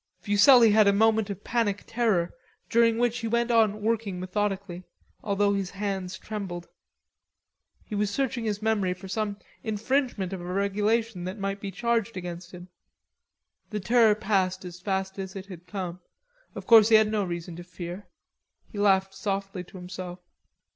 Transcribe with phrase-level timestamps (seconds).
[0.19, 2.33] Fuselli had a moment of panic terror,
[2.71, 4.81] during which he went on working methodically,
[5.23, 6.67] although his hands trembled.
[7.85, 12.17] He was searching his memory for some infringement of a regulation that might be charged
[12.17, 12.69] against him.
[13.69, 15.99] The terror passed as fast as it had come.
[16.55, 18.07] Of course he had no reason to fear.
[18.71, 20.17] He laughed softly to himself.